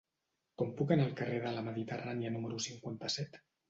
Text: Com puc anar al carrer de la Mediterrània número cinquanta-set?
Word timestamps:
Com 0.61 0.71
puc 0.79 0.93
anar 0.95 1.05
al 1.09 1.13
carrer 1.21 1.43
de 1.45 1.53
la 1.59 1.67
Mediterrània 1.69 2.37
número 2.37 2.63
cinquanta-set? 2.71 3.45